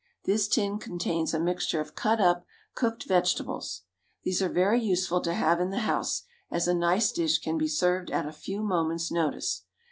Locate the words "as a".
6.49-6.73